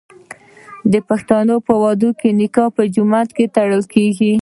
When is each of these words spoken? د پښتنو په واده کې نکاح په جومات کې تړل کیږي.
د 0.91 0.95
پښتنو 1.09 1.55
په 1.67 1.73
واده 1.81 2.09
کې 2.19 2.29
نکاح 2.39 2.67
په 2.77 2.83
جومات 2.93 3.29
کې 3.37 3.45
تړل 3.55 3.83
کیږي. 3.93 4.33